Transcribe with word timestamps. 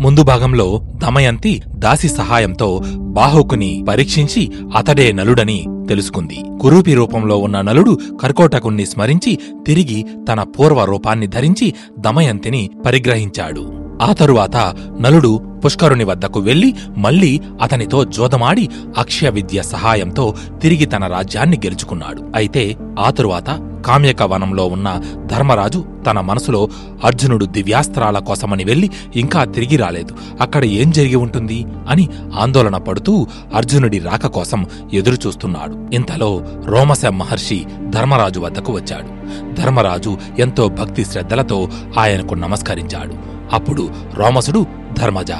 ముందు 0.00 0.22
భాగంలో 0.22 0.82
దమయంతి 0.96 1.62
దాసి 1.68 2.08
సహాయంతో 2.08 2.80
బాహుకుని 2.96 3.84
పరీక్షించి 3.88 4.52
అతడే 4.76 5.12
నలుడని 5.12 5.66
తెలుసుకుంది. 5.88 6.38
కురూపి 6.60 6.94
రూపంలో 6.94 7.38
ఉన్న 7.38 7.60
నలుడు 7.60 7.98
కర్కోటకుణ్ణి 8.22 8.86
స్మరించి 8.86 9.38
తిరిగి 9.66 10.06
తన 10.28 10.42
పూర్వ 10.42 10.84
రూపాన్ని 10.84 11.26
ధరించి 11.26 11.74
దమయంతిని 11.98 12.70
పరిగ్రహించాడు. 12.86 13.80
ఆ 14.02 14.12
తరువాత 14.12 14.74
నలుడు 15.00 15.40
పుష్కరుని 15.64 16.04
వద్దకు 16.04 16.40
వెళ్ళి 16.40 16.74
మళ్ళీ 16.96 17.40
అతనితో 17.62 18.04
జోదమాడి 18.04 18.68
అక్షయ 18.98 19.30
విద్య 19.30 19.62
సహాయంతో 19.62 20.34
తిరిగి 20.62 20.84
తన 20.84 21.06
రాజ్యాన్ని 21.06 21.56
గెలుచుకున్నాడు. 21.56 22.22
అయితే 22.36 22.76
ఆ 22.98 23.10
తరువాత 23.10 23.69
కామ్యక 23.86 24.22
వనంలో 24.22 24.66
ఉన్న 24.66 25.00
ధర్మరాజు 25.26 25.84
తన 26.06 26.20
మనసులో 26.20 26.68
అర్జునుడు 27.04 27.44
దివ్యాస్త్రాల 27.44 28.18
కోసమని 28.18 28.64
వెళ్ళి 28.64 28.90
ఇంకా 29.16 29.44
తిరిగి 29.44 29.76
రాలేదు. 29.76 30.16
అక్కడ 30.40 30.64
ఏం 30.64 30.90
జరిగి 30.90 31.16
ఉంటుంది? 31.16 31.66
అని 31.88 32.08
ఆందోళన 32.40 32.76
పడుతూ 32.76 33.26
అర్జునుడి 33.54 33.98
రాక 33.98 34.26
కోసం 34.26 34.66
ఎదురుచూస్తున్నాడు. 34.92 35.94
ఇంతలో 35.94 36.44
రోమశ 36.64 37.04
మహర్షి 37.06 37.66
ధర్మరాజు 37.88 38.40
వద్దకు 38.40 38.72
వచ్చాడు. 38.72 39.20
ధర్మరాజు 39.54 40.18
ఎంతో 40.38 40.68
భక్తి 40.68 41.04
శ్రద్ధలతో 41.04 41.68
ఆయనకు 41.98 42.34
నమస్కరించాడు. 42.34 43.14
అప్పుడు 43.54 43.88
రోమసుడు 44.14 44.66
ధర్మజ 44.98 45.32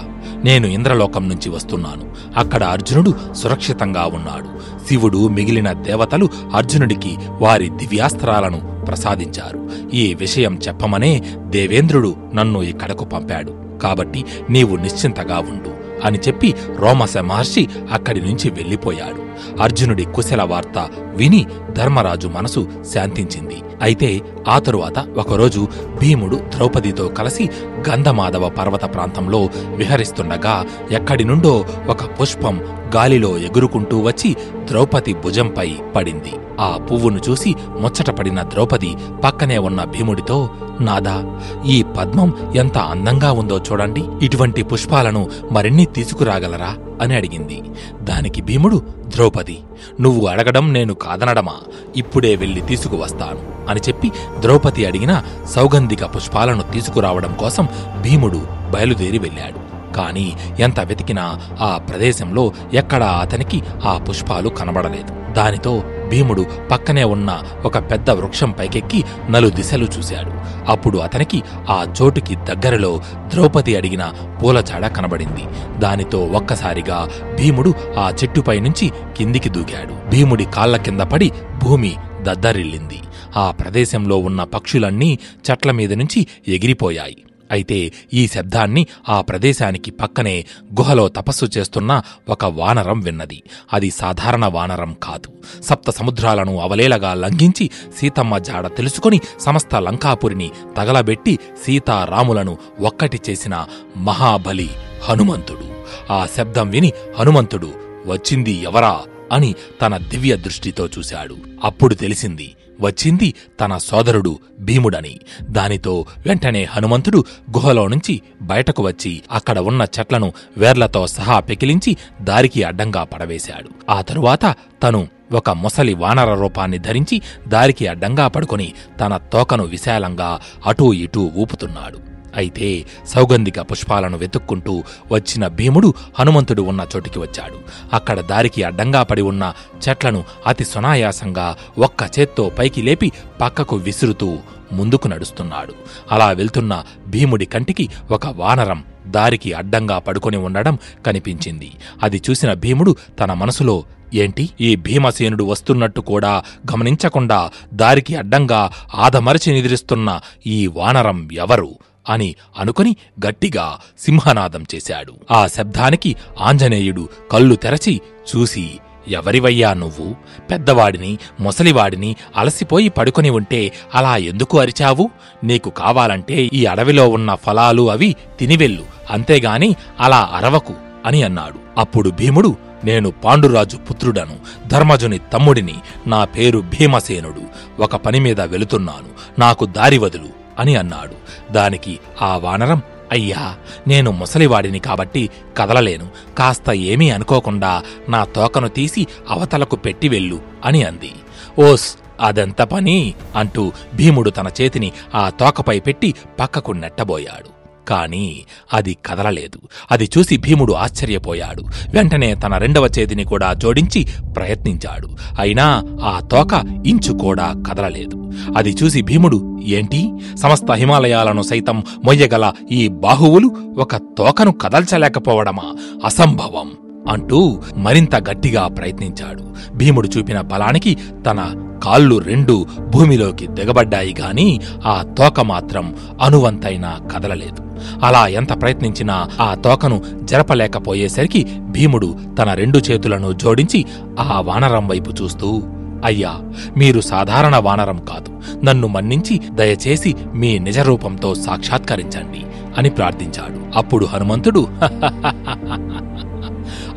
నేను 0.44 0.66
ఇంద్రలోకం 0.66 1.28
నుంచి 1.28 1.48
వస్తున్నాను. 1.48 2.04
అక్కడ 2.36 2.64
అర్జునుడు 2.64 3.14
సురక్షితంగా 3.34 4.06
ఉన్నాడు. 4.06 4.60
శివుడు 4.88 5.28
మిగిలిన 5.28 5.72
దేవతలు 5.72 6.28
అర్జునుడికి 6.54 7.16
వారి 7.40 7.68
దివ్యాస్త్రాలను 7.68 8.84
ప్రసాదించారు. 8.88 9.70
ఈ 9.94 10.14
విషయం 10.14 10.60
చెప్పమనే 10.68 11.22
దేవేంద్రుడు 11.38 12.16
నన్ను 12.34 12.62
ఇక్కడకు 12.62 13.04
పంపాడు. 13.04 13.80
కాబట్టి 13.82 14.24
నీవు 14.50 14.76
నిశ్చింతగా 14.76 15.38
ఉండు 15.38 15.70
అని 16.06 16.18
చెప్పి 16.18 16.54
రోమస 16.76 17.16
మహర్షి 17.16 17.68
అక్కడి 17.92 18.20
నుంచి 18.20 18.50
వెళ్ళిపోయాడు. 18.50 19.30
అర్జునుడి 19.62 20.04
కుశల 20.04 20.42
వార్త 20.42 20.88
విని 21.14 21.46
ధర్మరాజు 21.70 22.28
మనసు 22.28 22.68
శాంతించింది. 22.94 23.56
అయితే 23.82 24.10
ఆ 24.48 24.58
తరువాత 24.58 24.98
ఒకరోజు 25.16 25.60
భీముడు 26.00 26.36
ద్రౌపదితో 26.54 27.08
కలిసి 27.08 27.44
గంధమాధవ 27.88 28.48
పర్వత 28.48 28.84
ప్రాంతంలో 28.94 29.40
విహరిస్తుండగా 29.76 30.54
ఎక్కడి 30.90 31.24
నుండో 31.24 31.54
ఒక 31.88 32.04
పుష్పం 32.20 32.56
గాలిలో 32.96 33.38
ఎగురుకుంటూ 33.38 33.98
వచ్చి 33.98 34.36
ద్రౌపది 34.64 35.14
భుజంపై 35.14 35.76
పడింది. 35.96 36.32
ఆ 36.60 36.78
పువ్వును 36.90 37.20
చూసి 37.28 37.54
ముచ్చటపడిన 37.80 38.42
ద్రౌపది 38.42 38.96
పక్కనే 39.24 39.58
ఉన్న 39.58 39.84
భీముడితో 39.84 40.50
నాదా 40.80 41.40
ఈ 41.66 41.82
పద్మం 41.82 42.52
ఎంత 42.56 42.78
అందంగా 42.78 43.32
ఉందో 43.32 43.58
చూడండి. 43.58 44.04
ఇటువంటి 44.22 44.62
పుష్పాలను 44.62 45.30
మరిన్ని 45.52 45.84
తీసుకురాగలరా? 45.84 46.76
అని 47.02 47.16
అడిగింది. 47.16 47.62
దానికి 48.02 48.42
భీముడు 48.42 48.82
ద్రౌపది 49.08 49.58
నువ్వు 50.00 50.26
అడగడం 50.26 50.72
నేను 50.72 50.94
కాదనడమా? 50.94 51.54
ఇప్పుడే 51.96 52.36
వెళ్ళి 52.36 52.60
తీసుకువస్తాను. 52.60 53.70
అని 53.70 53.80
చెప్పి 53.88 54.12
ద్రౌపది 54.38 54.86
అడిగిన 54.86 55.22
సౌగంధిక 55.46 56.04
పుష్పాలను 56.16 56.62
తీసుకురావడం 56.62 57.34
కోసం 57.34 57.68
భీముడు 58.00 58.42
బయలుదేరి 58.70 59.18
వెళ్ళాడు. 59.18 59.69
కానీ 59.96 60.32
ఎంత 60.60 60.80
వెతికినా 60.80 61.40
ఆ 61.60 61.78
ప్రదేశంలో 61.78 62.52
ఎక్కడా 62.72 63.08
అతనికి 63.08 63.62
ఆ 63.84 63.98
పుష్పాలు 63.98 64.48
కనబడలేదు. 64.48 65.32
దానితో 65.32 65.84
భీముడు 66.08 66.46
పక్కనే 66.70 67.04
ఉన్న 67.04 67.42
ఒక 67.64 67.78
పెద్ద 67.78 68.10
వృక్షం 68.10 68.50
పైకెక్కి 68.50 69.04
నలు 69.30 69.48
దిశలు 69.48 69.84
చూశాడు. 69.98 70.32
అప్పుడు 70.70 70.98
అతనికి 70.98 71.42
ఆ 71.70 71.94
చోటుకి 72.02 72.34
దగ్గరలో 72.34 73.02
ద్రౌపది 73.16 73.76
అడిగిన 73.76 74.12
పూలచాడ 74.42 74.86
కనబడింది. 74.86 75.44
దానితో 75.78 76.24
ఒక్కసారిగా 76.24 77.08
భీముడు 77.40 77.74
ఆ 77.98 78.12
చెట్టుపై 78.22 78.60
నుంచి 78.60 78.90
కిందికి 79.16 79.48
దూకాడు. 79.48 80.10
భీముడి 80.10 80.44
కాళ్ళ 80.44 80.76
కింద 80.76 81.00
పడి 81.00 81.32
భూమి 81.64 81.96
దద్దరిల్లింది. 82.22 82.98
ఆ 83.36 83.50
ప్రదేశంలో 83.50 84.16
ఉన్న 84.16 84.44
పక్షులన్నీ 84.44 85.18
చెట్ల 85.50 85.70
మీద 85.70 85.92
నుంచి 85.92 86.26
ఎగిరిపోయాయి. 86.48 87.16
అయితే 87.50 87.92
ఈ 88.14 88.28
శబ్దాన్ని 88.28 88.86
ఆ 89.08 89.20
ప్రదేశానికి 89.20 89.90
పక్కనే 89.90 90.44
గుహలో 90.80 91.08
తపస్సు 91.08 91.46
చేస్తున్న 91.58 92.02
ఒక 92.28 92.44
వానరం 92.44 93.00
విన్నది. 93.00 93.42
అది 93.72 93.90
సాధారణ 93.90 94.46
వానరం 94.46 94.96
కాదు. 95.02 95.62
సప్త 95.62 95.90
సముద్రాలను 95.90 96.60
అవలేలగా 96.60 97.14
లంఘించి 97.14 97.70
సీతమ్మ 97.98 98.38
జాడ 98.38 98.66
తెలుసుకొని 98.66 99.20
సమస్త 99.40 99.74
లంకాపురిని 99.74 100.50
తగలబెట్టి 100.76 101.38
సీతారాములను 101.66 102.58
ఒక్కటి 102.80 103.20
చేసిన 103.30 103.66
మహాబలి 103.96 104.70
హనుమంతుడు. 105.04 105.80
ఆ 106.12 106.26
శబ్దం 106.36 106.70
విని 106.70 106.92
హనుమంతుడు 107.18 107.72
వచ్చింది 108.06 108.52
ఎవరా? 108.52 109.00
అని 109.32 109.54
తన 109.82 109.96
దివ్య 109.96 110.36
దృష్టితో 110.36 110.86
చూశాడు. 110.86 111.36
అప్పుడు 111.64 111.94
తెలిసింది 111.94 112.54
వచ్చింది 112.80 113.34
తన 113.60 113.76
సోదరుడు 113.76 114.38
భీముడని. 114.60 115.20
దానితో 115.42 116.04
వెంటనే 116.26 116.64
హనుమంతుడు 116.64 117.24
గుహలో 117.52 117.88
నుంచి 117.88 118.22
బయటకు 118.42 118.82
వచ్చి 118.82 119.22
అక్కడ 119.32 119.58
ఉన్న 119.58 119.86
చెట్లను 119.98 120.32
వేర్లతో 120.56 121.06
సహా 121.06 121.40
పెకిలించి 121.40 121.96
దారికి 122.22 122.62
అడ్డంగా 122.62 123.04
పడవేశాడు. 123.04 123.68
ఆ 123.90 124.00
తరువాత 124.00 124.54
తను 124.82 125.08
ఒక 125.32 125.50
ముసలి 125.50 125.94
వానర 125.94 126.34
రూపాన్ని 126.34 126.78
ధరించి 126.78 127.22
దారికి 127.48 127.86
అడ్డంగా 127.86 128.28
పడుకుని 128.28 128.72
తన 129.00 129.16
తోకను 129.16 129.64
విశాలంగా 129.64 130.40
అటూ 130.66 130.92
ఇటూ 130.92 131.30
ఊపుతున్నాడు. 131.36 132.09
అయితే 132.36 132.86
సౌగంధిక 133.06 133.60
పుష్పాలను 133.60 134.18
వెతుక్కుంటూ 134.18 134.84
వచ్చిన 135.12 135.48
భీముడు 135.48 135.94
హనుమంతుడు 136.18 136.62
ఉన్న 136.62 136.86
చోటికి 136.96 137.18
వచ్చాడు. 137.18 137.58
అక్కడ 137.92 138.20
దారికి 138.20 138.62
అడ్డంగా 138.62 139.02
పడి 139.02 139.22
ఉన్న 139.22 139.54
చెట్లను 139.88 140.24
అతి 140.46 140.64
సునాయాసంగా 140.64 141.56
ఒక్క 141.78 142.10
చేత్తో 142.18 142.48
పైకి 142.58 142.82
లేపి 142.82 143.12
పక్కకు 143.40 143.76
విసురుతూ 143.76 144.38
ముందుకు 144.72 145.08
నడుస్తున్నాడు. 145.08 145.74
అలా 146.12 146.30
వెళ్తున్న 146.30 146.84
భీముడి 147.08 147.44
కంటికి 147.44 147.88
ఒక 148.10 148.26
వానరం 148.26 148.84
దారికి 149.06 149.52
అడ్డంగా 149.52 149.98
పడుకొని 149.98 150.36
ఉండడం 150.36 150.78
కనిపించింది. 151.06 151.72
అది 152.02 152.22
చూసిన 152.30 152.52
భీముడు 152.52 152.96
తన 153.20 153.32
మనసులో 153.32 153.84
ఏంటి? 154.14 154.50
ఈ 154.60 154.76
భీమసేనుడు 154.76 155.44
వస్తున్నట్టు 155.44 156.00
కూడా 156.00 156.42
గమనించకుండా 156.72 157.50
దారికి 157.74 158.16
అడ్డంగా 158.16 158.70
ఆదమరచి 158.94 159.52
నిద్రిస్తున్న 159.52 160.20
ఈ 160.46 160.66
వానరం 160.66 161.28
ఎవరు? 161.32 161.78
అని 162.08 162.34
అనుకుని 162.58 162.96
గట్టిగా 163.26 163.78
సింహనాదం 163.98 164.66
చేశాడు. 164.74 165.12
ఆ 165.30 165.46
శబ్దానికి 165.46 166.16
ఆంజనేయుడు 166.40 167.08
కళ్ళు 167.32 167.54
తెరచి 167.54 168.00
చూసి 168.36 168.78
ఎవరివయ్యా 169.08 169.74
నువ్వు? 169.74 170.14
పెద్దవాడిని 170.50 171.18
ముసలివాడిని 171.40 172.16
అలసిపోయి 172.36 172.88
పడుకొని 172.88 173.30
ఉంటే 173.30 173.72
అలా 173.94 174.16
ఎందుకు 174.16 174.58
అరిచావు? 174.58 175.10
నీకు 175.44 175.70
కావాలంటే 175.70 176.50
ఈ 176.52 176.64
అడవిలో 176.64 177.08
ఉన్న 177.08 177.34
ఫలాలు 177.34 177.90
అవి 177.90 178.16
తినివెళ్ళు 178.38 178.84
అంతేగాని 179.10 179.76
అలా 180.00 180.30
అరవకు 180.32 180.74
అని 181.06 181.22
అన్నాడు. 181.22 181.80
అప్పుడు 181.80 182.10
భీముడు 182.10 182.56
నేను 182.84 183.10
పాండురాజు 183.10 183.76
పుత్రుడను 183.76 184.36
ధర్మజుని 184.68 185.18
తమ్ముడిని 185.18 185.74
నా 186.06 186.24
పేరు 186.24 186.58
భీమసేనుడు 186.58 187.42
ఒక 187.82 187.96
పని 187.96 188.20
మీద 188.20 188.40
వెళుతున్నాను 188.40 189.40
నాకు 189.40 189.66
దారి 189.66 189.98
వదులు 189.98 190.39
అని 190.60 190.76
అన్నాడు. 190.76 191.52
దానికి 191.52 191.98
ఆ 192.22 192.36
వానరం 192.36 192.82
అయ్యా 193.12 193.56
నేను 193.86 194.10
ముసలివాడిని 194.10 194.78
కాబట్టి 194.78 195.30
కదలలేను. 195.56 196.08
కాస్త 196.38 196.70
ఏమీ 196.70 197.10
అనుకోకుండా 197.10 197.82
నా 198.08 198.24
తోకను 198.24 198.68
తీసి 198.68 199.06
అవతలకు 199.30 199.76
పెట్టి 199.76 200.08
వెళ్ళు 200.08 200.40
అని 200.64 200.82
అంది. 200.82 201.12
ఓస్ 201.58 201.96
అదెంత 202.20 202.62
పని? 202.62 203.14
అంటూ 203.36 203.72
భీముడు 203.94 204.30
తన 204.30 204.50
చేతిని 204.60 204.92
ఆ 205.14 205.28
తోకపై 205.28 205.80
పెట్టి 205.80 206.14
పక్కకు 206.40 206.72
నెట్టబోయాడు. 206.72 207.59
కాని 207.90 208.40
అది 208.72 208.96
కదలలేదు. 209.06 209.58
అది 209.90 210.10
చూసి 210.18 210.36
భీముడు 210.36 210.72
ఆశ్చర్యపోయాడు. 210.72 211.62
వెంటనే 211.94 212.34
తన 212.34 212.56
రెండవ 212.56 212.88
చేతిని 212.98 213.24
కూడా 213.24 213.52
జోడించి 213.52 214.06
ప్రయత్నించాడు. 214.36 215.08
అయినా 215.40 215.66
ఆ 216.02 216.20
తోక 216.32 216.52
ఇంచు 216.86 217.12
కూడా 217.18 217.54
కదలలేదు. 217.70 218.32
అది 218.56 218.76
చూసి 218.82 219.02
భీముడు 219.02 219.60
ఏంటి? 219.66 220.00
సమస్త 220.42 220.72
హిమాలయాలను 220.72 221.42
సైతం 221.42 221.82
మొయ్యగల 222.04 222.52
ఈ 222.72 222.88
బాహువులు 222.88 223.50
ఒక 223.78 223.96
తోకను 223.96 224.52
కదల్చలేకపోవడమా? 224.52 225.66
అసంభవం! 226.04 226.70
అంటూ 227.10 227.38
మరింత 227.76 228.14
గట్టిగా 228.30 228.68
ప్రయత్నించాడు. 228.68 229.44
భీముడు 229.74 230.08
చూపిన 230.08 230.40
బలానికి 230.40 230.92
తన 231.26 231.40
కాళ్ళు 231.82 232.18
రెండు 232.18 232.66
భూమిలోకి 232.90 233.46
దిగబడ్డాయి 233.46 234.14
గాని 234.20 234.60
ఆ 234.86 235.04
తోక 235.18 235.40
మాత్రం 235.40 235.94
అనువంతైనా 236.22 237.00
కదలలేదు. 237.14 237.62
అలా 238.04 238.26
ఎంత 238.26 238.62
ప్రయత్నించినా 238.62 239.28
ఆ 239.40 239.54
తోకను 239.54 240.02
జరపలేకపోయేసరికి 240.22 241.46
భీముడు 241.58 242.18
తన 242.38 242.54
రెండు 242.54 242.78
చేతులను 242.78 243.32
జోడించి 243.32 243.86
ఆ 244.20 244.40
వానరం 244.40 244.88
వైపు 244.88 245.10
చూస్తూ 245.10 245.62
అయ్యా 246.04 246.40
మీరు 246.76 247.00
సాధారణ 247.00 247.56
వానరం 247.56 247.98
కాదు. 247.98 248.30
నన్ను 248.64 248.86
మన్నించి 248.86 249.40
దయచేసి 249.50 250.14
మీ 250.34 250.58
నిజరూపంతో 250.58 251.34
సాక్షాత్కరించండి 251.34 252.42
అని 252.78 252.90
ప్రార్థించాడు. 252.90 253.78
అప్పుడు 253.78 254.06
హనుమంతుడు 254.06 254.68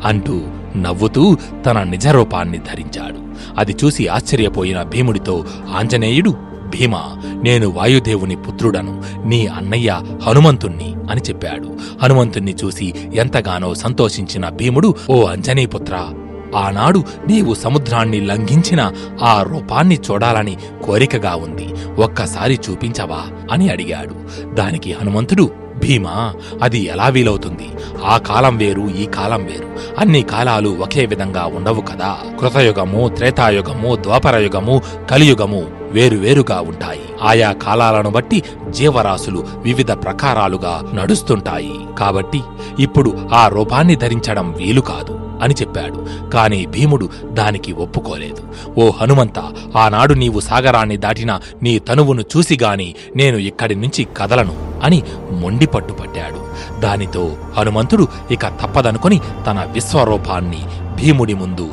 అంటూ 0.04 0.40
నవ్వుతూ 0.76 1.36
తన 1.66 1.82
నిజరూపాన్ని 1.82 2.58
ధరించాడు. 2.58 3.23
అది 3.58 3.76
చూసి 3.84 4.06
ఆశ్చర్యపోయిన 4.06 4.82
భీముడితో 4.82 5.44
ఆంజనేయుడు 5.76 6.30
భీమా 6.68 7.02
నేను 7.44 7.68
వాయుదేవుని 7.68 8.36
పుత్రుడను 8.36 9.02
నీ 9.24 9.46
అన్నయ్య 9.46 10.00
హనుమంతుణ్ణి 10.22 10.94
అని 11.10 11.20
చెప్పాడు. 11.20 11.76
హనుమంతుణ్ణి 12.02 12.54
చూసి 12.64 12.94
ఎంతగానో 13.14 13.74
సంతోషించిన 13.74 14.48
భీముడు 14.48 14.94
ఓ 15.10 15.24
అంజనీపుత్ర 15.24 16.08
ఆనాడు 16.56 17.02
నీవు 17.28 17.54
సముద్రాన్ని 17.54 18.20
లంఘించిన 18.20 18.92
ఆ 19.22 19.42
రూపాన్ని 19.42 19.98
చూడాలని 20.10 20.56
కోరికగా 20.84 21.34
ఉంది. 21.34 21.68
ఒక్కసారి 21.98 22.58
చూపించవా? 22.70 23.22
అని 23.52 23.68
అడిగాడు. 23.68 24.14
దానికి 24.54 24.92
హనుమంతుడు 24.92 25.50
భీమా 25.78 26.34
అది 26.62 26.78
ఎలా 26.78 27.08
వీలవుతుంది? 27.08 27.70
ఆ 28.04 28.16
కాలం 28.16 28.56
వేరు 28.56 28.90
ఈ 28.98 29.06
కాలం 29.06 29.44
వేరు. 29.44 29.68
అన్ని 29.98 30.22
కాలాలు 30.22 30.68
ఒకే 30.68 31.06
విధంగా 31.06 31.44
ఉండవు 31.44 31.80
కదా. 31.80 32.16
కృతయుగము 32.40 33.08
త్రేతాయుగము 33.08 33.96
ద్వాపరయుగము 33.96 34.82
కలియుగము 35.10 35.66
వేరువేరుగా 35.90 36.60
ఉంటాయి. 36.60 37.00
ఆయా 37.22 37.52
కాలాలను 37.52 38.10
బట్టి 38.10 38.42
జీవరాశులు 38.70 39.46
వివిధ 39.56 39.92
ప్రకారాలుగా 39.92 40.90
నడుస్తుంటాయి. 40.94 41.86
కాబట్టి 41.98 42.42
ఇప్పుడు 42.78 43.28
ఆ 43.34 43.48
రూపాన్ని 43.48 43.94
ధరించడం 43.94 44.52
వీలు 44.52 44.80
కాదు. 44.80 45.23
అని 45.44 45.54
చెప్పాడు. 45.54 46.30
కాని 46.30 46.66
భీముడు 46.66 47.08
దానికి 47.32 47.72
ఒప్పుకోలేదు. 47.72 48.42
ఓ 48.80 48.90
హనుమంత 48.90 49.38
ఆనాడు 49.76 50.14
నీవు 50.14 50.40
సాగరాన్ని 50.40 50.96
దాటిన 50.96 51.40
నీ 51.62 51.78
తనువును 51.78 52.24
చూసిగాని 52.36 52.94
నేను 53.16 53.36
ఇక్కడి 53.36 53.74
నుంచి 53.74 54.04
కదలను 54.16 54.56
అని 54.82 55.02
మొండి 55.32 55.66
పట్టుపట్టాడు. 55.66 56.40
దానితో 56.80 57.36
హనుమంతుడు 57.58 58.08
ఇక 58.30 58.46
తప్పదనుకొని 58.46 59.20
తన 59.46 59.68
విశ్వరూపాన్ని 59.72 60.62
భీముడి 60.96 61.34
ముందు 61.34 61.70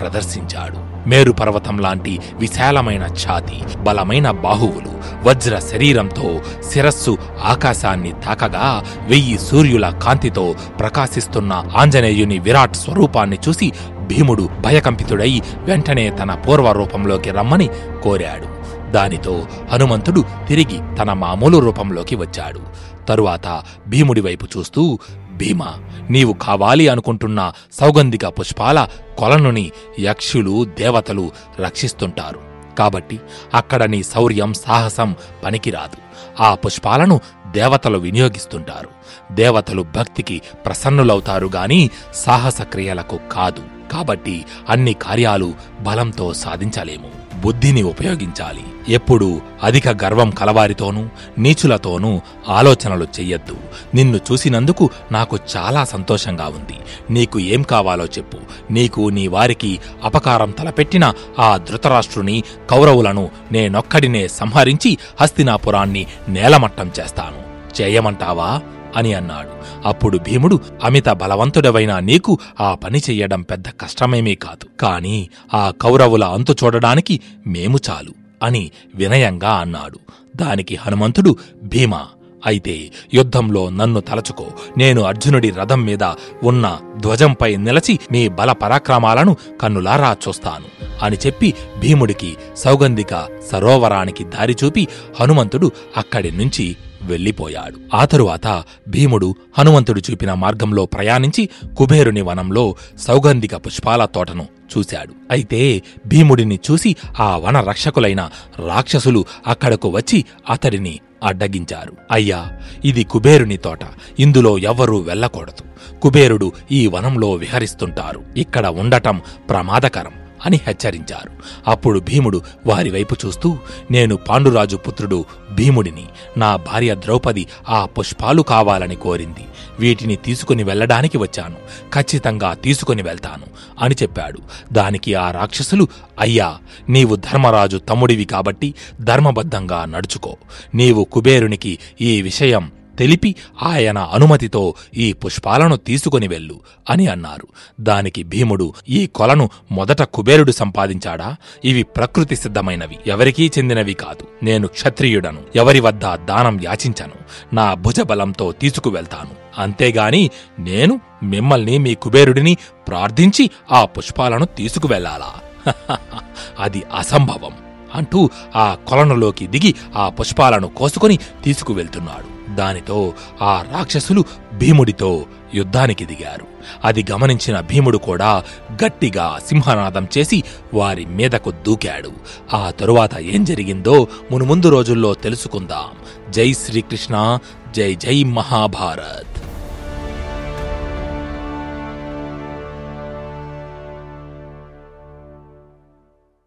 ప్రదర్శించాడు. 0.00 0.83
మేరు 1.06 1.32
పర్వతం 1.32 1.78
లాంటి 1.78 2.18
విశాలమైన 2.34 3.06
ఛాతి 3.06 3.78
బలమైన 3.78 4.30
బాహువులు 4.30 4.94
వజ్ర 5.28 5.58
శరీరంతో 5.58 6.40
శిరస్సు 6.72 7.18
ఆకాశాన్ని 7.44 8.12
తాకగా 8.12 8.84
వెయ్యి 9.02 9.38
సూర్యుల 9.38 9.88
కాంతితో 9.88 10.54
ప్రకాశిస్తున్న 10.80 11.64
ఆంజనేయుని 11.76 12.38
విరాట్ 12.38 12.76
స్వరూపాన్ని 12.76 13.38
చూసి 13.48 13.72
భీముడు 14.06 14.48
భయకంపితుడై 14.60 15.42
వెంటనే 15.56 16.10
తన 16.10 16.34
పూర్వ 16.34 16.72
రూపంలోకి 16.72 17.30
రమ్మని 17.30 17.68
కోరాడు. 18.02 18.64
దానితో 18.90 19.46
హనుమంతుడు 19.72 20.24
తిరిగి 20.48 20.96
తన 20.96 21.12
మామూలు 21.12 21.58
రూపంలోకి 21.58 22.16
వచ్చాడు. 22.16 22.60
తరువాత 23.06 23.62
భీముడి 23.88 24.20
వైపు 24.20 24.46
చూస్తూ 24.56 24.98
భీమా 25.36 25.80
నీవు 26.10 26.32
కావాలి 26.32 26.88
అనుకుంటున్న 26.88 27.52
సౌగంధిక 27.72 28.26
పుష్పాల 28.26 28.88
కొలనుని 29.18 29.72
యక్షులు 30.00 30.64
దేవతలు 30.64 31.32
రక్షిస్తుంటారు. 31.60 32.40
కాబట్టి 32.78 33.20
అక్కడ 33.54 33.82
నీ 33.82 34.02
శౌర్యం 34.02 34.54
సాహసం 34.54 35.16
పనికిరాదు. 35.44 35.96
ఆ 36.42 36.54
పుష్పాలను 36.54 37.20
దేవతలు 37.50 37.98
వినియోగిస్తుంటారు. 37.98 38.88
దేవతలు 39.32 39.82
భక్తికి 39.82 40.42
ప్రసన్నులవుతారు 40.66 41.50
గాని 41.54 41.90
సాహస 42.14 42.62
క్రియలకు 42.62 43.20
కాదు. 43.32 43.62
కాబట్టి 43.92 44.44
అన్ని 44.68 44.92
కార్యాలు 44.92 45.54
బలంతో 45.80 46.34
సాధించలేము. 46.34 47.23
బుద్ధిని 47.42 47.82
ఉపయోగించాలి. 47.82 48.64
ఎప్పుడూ 48.88 49.40
అధిక 49.62 49.88
గర్వం 49.88 50.30
కలవారితోనూ 50.30 51.06
నీచులతోనూ 51.38 52.20
ఆలోచనలు 52.48 53.04
చెయ్యొద్దు. 53.04 53.56
నిన్ను 53.94 54.16
చూసినందుకు 54.16 54.90
నాకు 55.12 55.38
చాలా 55.56 55.84
సంతోషంగా 55.84 56.46
ఉంది. 56.46 56.76
నీకు 57.10 57.38
ఏం 57.38 57.62
కావాలో 57.62 58.04
చెప్పు. 58.04 58.38
నీకు 58.72 59.08
నీ 59.08 59.28
వారికి 59.28 59.80
అపకారం 60.04 60.50
తలపెట్టిన 60.50 61.12
ఆ 61.38 61.56
ధృతరాష్ట్రుని 61.56 62.42
కౌరవులను 62.70 63.30
నేనొక్కడినే 63.52 64.28
సంహరించి 64.28 64.98
హస్తినాపురాన్ని 65.20 66.06
నేలమట్టం 66.28 66.90
చేస్తాను. 67.00 67.54
చేయమంటావా? 67.82 68.60
అని 68.96 69.14
అన్నాడు. 69.14 69.48
అప్పుడు 69.88 70.18
భీముడు 70.18 70.60
అమిత 70.84 71.08
బలవంతుడవైన 71.08 71.98
నీకు 71.98 72.38
ఆ 72.60 72.74
పని 72.74 72.98
చెయ్యడం 72.98 73.42
పెద్ద 73.42 73.68
కష్టమేమీ 73.68 74.34
కాదు. 74.34 74.66
కాని 74.80 75.28
ఆ 75.54 75.72
కౌరవుల 75.80 76.24
అంతు 76.24 76.56
చూడడానికి 76.64 77.20
మేము 77.46 77.78
చాలు 77.90 78.10
అని 78.42 78.70
వినయంగా 78.94 79.50
అన్నాడు. 79.50 79.98
దానికి 80.36 80.76
హనుమంతుడు 80.76 81.36
భీమా 81.62 82.06
అయితే 82.46 82.90
యుద్ధంలో 83.14 83.70
నన్ను 83.70 84.00
తలచుకో. 84.00 84.46
నేను 84.78 85.02
అర్జునుడి 85.02 85.50
రథం 85.50 85.82
మీద 85.84 86.04
ఉన్న 86.42 86.78
ధ్వజంపై 87.00 87.56
నిలచి 87.56 87.98
మీ 88.12 88.28
బల 88.28 88.52
పరాక్రమాలను 88.52 89.36
కన్నులారా 89.60 90.16
చూస్తాను 90.28 90.84
అని 91.02 91.16
చెప్పి 91.26 91.54
భీముడికి 91.78 92.36
సౌగంధిక 92.56 93.28
సరోవరానికి 93.52 94.24
దారి 94.24 94.56
చూపి 94.64 94.88
హనుమంతుడు 95.20 95.70
అక్కడి 95.96 96.30
నుంచి 96.30 96.76
వెళ్ళిపోయాడు. 97.02 97.96
ఆ 97.96 98.04
తరువాత 98.04 98.62
భీముడు 98.88 99.34
హనుమంతుడు 99.58 100.02
చూపిన 100.10 100.34
మార్గంలో 100.34 100.86
ప్రయాణించి 100.86 101.48
కుబేరుని 101.76 102.22
వనంలో 102.22 102.76
సౌగంధిక 102.98 103.56
పుష్పాల 103.56 104.04
తోటను 104.04 104.46
చూశాడు. 104.78 105.14
అయితే 105.30 105.82
భీముడిని 106.06 106.60
చూసి 106.70 106.96
ఆ 107.20 107.36
వన 107.36 107.60
రక్షకులైన 107.60 108.30
రాక్షసులు 108.66 109.24
అక్కడకు 109.46 109.88
వచ్చి 109.88 110.24
అతడిని 110.50 111.00
అడ్డగించారు. 111.24 111.92
అయ్యా 112.10 112.52
ఇది 112.84 113.04
కుబేరుని 113.04 113.56
తోట. 113.56 113.80
ఇందులో 114.18 114.58
ఎవ్వరూ 114.58 114.98
వెళ్ళకూడదు. 114.98 115.94
కుబేరుడు 115.98 116.52
ఈ 116.72 116.86
వనంలో 116.86 117.32
విహరిస్తుంటారు. 117.32 118.22
ఇక్కడ 118.36 118.66
ఉండటం 118.66 119.20
ప్రమాదకరం. 119.50 120.23
అని 120.46 120.60
హెచ్చరించారు. 120.66 121.30
అప్పుడు 121.66 122.00
భీముడు 122.00 122.42
వారి 122.66 122.90
వైపు 122.90 123.16
చూస్తూ 123.26 123.58
నేను 123.90 124.16
పాండురాజు 124.16 124.76
పుత్రుడు 124.76 125.24
భీముడిని 125.52 126.04
నా 126.36 126.56
భార్య 126.56 126.94
ద్రౌపది 126.94 127.46
ఆ 127.68 127.84
పుష్పాలు 127.84 128.42
కావాలని 128.42 128.96
కోరింది. 128.96 129.44
వీటిని 129.80 130.16
తీసుకుని 130.16 130.62
వెళ్ళడానికి 130.62 131.18
వచ్చాను. 131.18 131.56
ఖచ్చితంగా 131.94 132.54
తీసుకుని 132.54 133.02
వెళ్తాను 133.02 133.46
అని 133.80 133.94
చెప్పాడు. 134.02 134.38
దానికి 134.72 135.14
ఆ 135.14 135.30
రాక్షసులు 135.30 135.88
అయ్యా 136.20 136.58
నీవు 136.88 137.16
ధర్మరాజు 137.16 137.76
తమ్ముడివి 137.76 138.24
కాబట్టి 138.24 138.74
ధర్మబద్ధంగా 139.00 139.84
నడుచుకో. 139.84 140.36
నీవు 140.74 141.04
కుబేరునికి 141.04 141.78
ఈ 142.00 142.22
విషయం 142.22 142.70
తెలిపి 142.98 143.34
ఆయన 143.62 143.98
అనుమతితో 143.98 144.74
ఈ 144.96 145.12
పుష్పాలను 145.12 145.76
తీసుకుని 145.76 146.28
వెళ్ళు 146.28 146.60
అని 146.90 147.06
అన్నారు. 147.06 147.46
దానికి 147.80 148.22
భీముడు 148.22 148.74
ఈ 148.88 149.06
కొలను 149.06 149.48
మొదట 149.72 150.02
కుబేరుడు 150.02 150.52
సంపాదించాడా? 150.52 151.36
ఇవి 151.64 151.82
ప్రకృతి 151.82 152.36
సిద్ధమైనవి 152.36 152.98
ఎవరికీ 153.06 153.50
చెందినవి 153.58 153.94
కాదు. 153.94 154.26
నేను 154.42 154.68
క్షత్రియుడను 154.68 155.42
ఎవరి 155.56 155.80
వద్ద 155.80 156.14
దానం 156.14 156.60
యాచించను. 156.62 157.18
నా 157.52 157.74
భుజబలంతో 157.74 158.52
తీసుకువెళ్తాను 158.52 159.30
అంతేగాని 159.58 160.30
నేను 160.58 161.00
మిమ్మల్ని 161.22 161.78
మీ 161.78 161.94
కుబేరుడిని 161.94 162.56
ప్రార్థించి 162.88 163.50
ఆ 163.72 163.84
పుష్పాలను 163.84 164.44
తీసుకువెళ్ళాలా 164.44 165.32
అది 166.60 166.82
అసంభవం 166.94 167.54
అంటూ 167.94 168.30
ఆ 168.56 168.74
కొలనులోకి 168.88 169.46
దిగి 169.46 169.74
ఆ 169.96 170.08
పుష్పాలను 170.08 170.68
కోసుకొని 170.68 171.18
తీసుకువెళ్తున్నాడు 171.44 172.33
దానితో 172.50 173.12
ఆ 173.42 173.64
రాక్షసులు 173.72 174.24
భీముడితో 174.52 175.24
యుద్ధానికి 175.54 176.04
దిగారు. 176.04 176.46
అది 176.84 177.04
గమనించిన 177.10 177.60
భీముడు 177.60 177.98
కూడా 177.98 178.44
గట్టిగా 178.84 179.40
సింహనాదం 179.46 180.08
చేసి 180.18 180.42
వారి 180.74 181.04
మీదకు 181.04 181.50
దూకాడు. 181.50 182.10
ఆ 182.56 182.70
తరువాత 182.70 183.18
ఏం 183.18 183.44
జరిగిందో 183.44 184.08
మునుముందు 184.30 184.68
రోజుల్లో 184.68 185.14
తెలుసుకుందాం. 185.14 185.88
జై 186.32 186.52
శ్రీకృష్ణ 186.52 187.38
జై 187.70 187.94
జై 187.94 188.22
మహాభారత్. 188.22 189.33